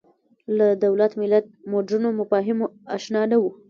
له 0.57 0.67
دولت 0.83 1.11
ملت 1.21 1.45
مډرنو 1.71 2.09
مفاهیمو 2.19 2.65
اشنا 2.95 3.21
نه 3.31 3.37
وو 3.41 3.49